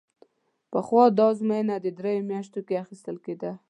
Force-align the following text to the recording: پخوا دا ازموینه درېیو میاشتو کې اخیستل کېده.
پخوا 0.71 1.03
دا 1.17 1.25
ازموینه 1.33 1.75
درېیو 1.99 2.27
میاشتو 2.29 2.59
کې 2.67 2.81
اخیستل 2.83 3.17
کېده. 3.25 3.51